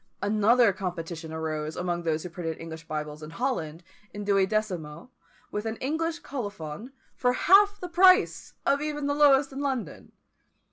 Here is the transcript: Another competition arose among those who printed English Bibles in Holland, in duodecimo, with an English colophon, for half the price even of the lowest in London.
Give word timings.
Another 0.23 0.73
competition 0.73 1.31
arose 1.31 1.77
among 1.77 2.01
those 2.01 2.23
who 2.23 2.29
printed 2.29 2.57
English 2.57 2.87
Bibles 2.87 3.21
in 3.21 3.29
Holland, 3.29 3.83
in 4.15 4.25
duodecimo, 4.25 5.09
with 5.51 5.67
an 5.67 5.75
English 5.75 6.21
colophon, 6.21 6.91
for 7.15 7.33
half 7.33 7.79
the 7.79 7.87
price 7.87 8.53
even 8.67 8.97
of 9.03 9.07
the 9.07 9.13
lowest 9.13 9.51
in 9.53 9.59
London. 9.59 10.11